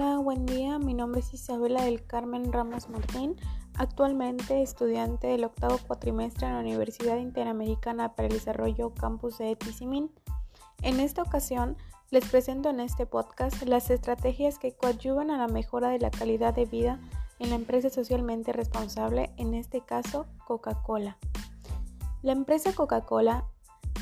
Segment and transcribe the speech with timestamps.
[0.00, 0.78] buen día.
[0.78, 3.36] Mi nombre es Isabela del Carmen Ramos Martín,
[3.76, 10.10] actualmente estudiante del octavo cuatrimestre en la Universidad Interamericana para el Desarrollo Campus de Tizimín.
[10.80, 11.76] En esta ocasión,
[12.10, 16.54] les presento en este podcast las estrategias que coadyuvan a la mejora de la calidad
[16.54, 16.98] de vida
[17.38, 21.18] en la empresa socialmente responsable, en este caso Coca-Cola.
[22.22, 23.44] La empresa Coca-Cola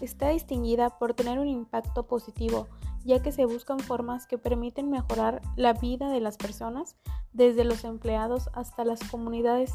[0.00, 2.66] está distinguida por tener un impacto positivo
[3.04, 6.96] ya que se buscan formas que permiten mejorar la vida de las personas,
[7.32, 9.74] desde los empleados hasta las comunidades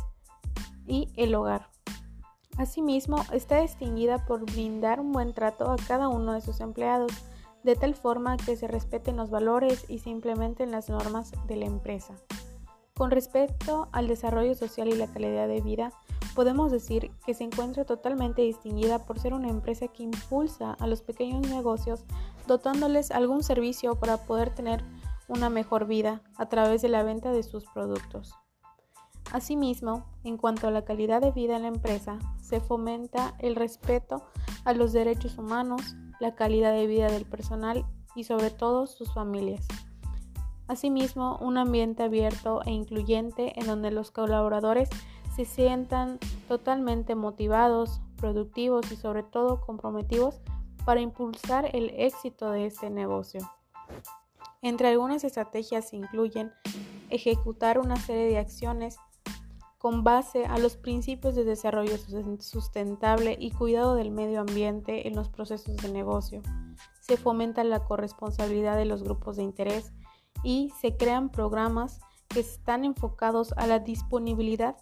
[0.86, 1.70] y el hogar.
[2.58, 7.12] Asimismo, está distinguida por brindar un buen trato a cada uno de sus empleados,
[7.64, 11.66] de tal forma que se respeten los valores y se implementen las normas de la
[11.66, 12.16] empresa.
[12.96, 15.92] Con respecto al desarrollo social y la calidad de vida,
[16.34, 21.02] podemos decir que se encuentra totalmente distinguida por ser una empresa que impulsa a los
[21.02, 22.06] pequeños negocios
[22.48, 24.84] dotándoles algún servicio para poder tener
[25.28, 28.34] una mejor vida a través de la venta de sus productos.
[29.32, 34.26] Asimismo, en cuanto a la calidad de vida en la empresa, se fomenta el respeto
[34.64, 39.68] a los derechos humanos, la calidad de vida del personal y sobre todo sus familias.
[40.68, 44.90] Asimismo, un ambiente abierto e incluyente en donde los colaboradores
[45.36, 50.42] se sientan totalmente motivados, productivos y sobre todo comprometidos
[50.88, 53.42] para impulsar el éxito de este negocio.
[54.62, 56.54] Entre algunas estrategias se incluyen
[57.10, 58.96] ejecutar una serie de acciones
[59.78, 61.98] con base a los principios de desarrollo
[62.40, 66.42] sustentable y cuidado del medio ambiente en los procesos de negocio.
[67.02, 69.92] Se fomenta la corresponsabilidad de los grupos de interés
[70.42, 74.78] y se crean programas que están enfocados a la disponibilidad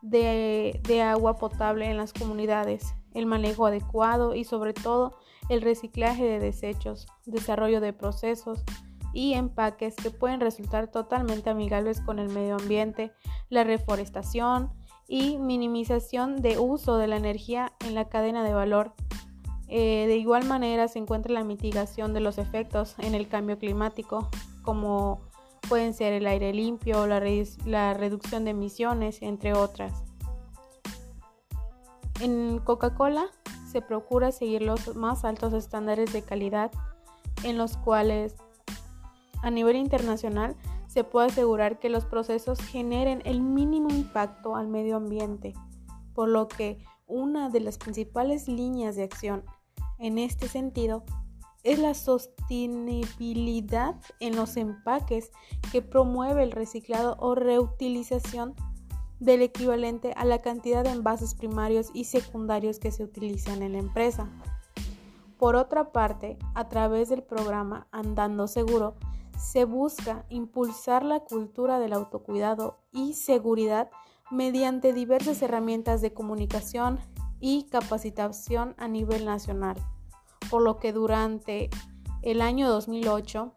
[0.00, 5.16] de, agua potable en las comunidades, el manejo adecuado y sobre todo
[5.48, 8.64] el reciclaje de desechos, desarrollo de procesos
[9.12, 13.12] y empaques que pueden resultar totalmente amigables con el medio ambiente,
[13.48, 14.70] la reforestación
[15.08, 18.94] y minimización de uso de la energía en la cadena de valor.
[19.66, 24.28] Eh, de igual manera se encuentra la mitigación de los efectos en el cambio climático,
[24.62, 25.20] como
[25.68, 27.20] pueden ser el aire limpio, la,
[27.64, 30.04] la reducción de emisiones, entre otras.
[32.20, 33.28] En Coca-Cola
[33.70, 36.70] se procura seguir los más altos estándares de calidad
[37.44, 38.34] en los cuales
[39.42, 40.54] a nivel internacional
[40.86, 45.54] se puede asegurar que los procesos generen el mínimo impacto al medio ambiente,
[46.12, 49.46] por lo que una de las principales líneas de acción
[49.98, 51.04] en este sentido
[51.62, 55.30] es la sostenibilidad en los empaques
[55.72, 58.54] que promueve el reciclado o reutilización
[59.20, 63.78] del equivalente a la cantidad de envases primarios y secundarios que se utilizan en la
[63.78, 64.28] empresa.
[65.38, 68.96] Por otra parte, a través del programa Andando Seguro,
[69.38, 73.90] se busca impulsar la cultura del autocuidado y seguridad
[74.30, 76.98] mediante diversas herramientas de comunicación
[77.38, 79.76] y capacitación a nivel nacional
[80.50, 81.70] por lo que durante
[82.22, 83.54] el año 2008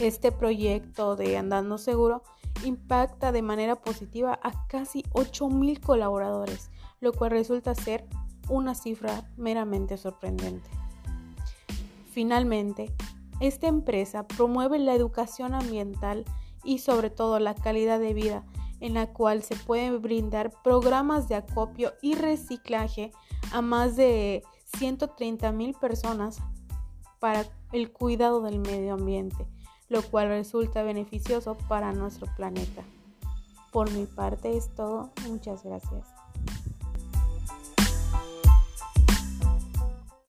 [0.00, 2.22] este proyecto de Andando Seguro
[2.64, 8.06] impacta de manera positiva a casi 8.000 colaboradores, lo cual resulta ser
[8.48, 10.68] una cifra meramente sorprendente.
[12.10, 12.94] Finalmente,
[13.40, 16.24] esta empresa promueve la educación ambiental
[16.62, 18.44] y sobre todo la calidad de vida
[18.80, 23.12] en la cual se pueden brindar programas de acopio y reciclaje
[23.52, 24.42] a más de
[24.76, 26.40] 130 mil personas
[27.20, 29.46] para el cuidado del medio ambiente,
[29.92, 32.82] lo cual resulta beneficioso para nuestro planeta.
[33.70, 35.12] Por mi parte es todo.
[35.28, 36.21] Muchas gracias.